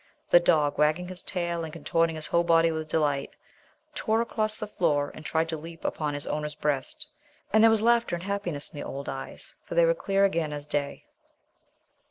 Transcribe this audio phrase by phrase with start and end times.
[0.31, 3.35] The dog, wagging his tail and contorting his whole body with delight,
[3.93, 7.05] tore across the floor and tried to leap up upon his owner's breast.
[7.53, 10.53] And there was laughter and happiness in the old eyes; for they were clear again
[10.53, 11.05] as the day.